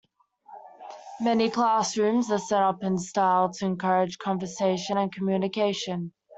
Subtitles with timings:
[1.19, 6.11] Many classrooms are set up in a style to encourage conversation and communication.